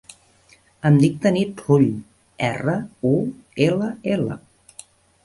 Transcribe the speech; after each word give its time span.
Em 0.89 0.95
dic 1.01 1.19
Tanit 1.25 1.61
Rull: 1.67 1.85
erra, 2.47 2.73
u, 3.11 3.13
ela, 3.67 3.91
ela. 4.17 4.39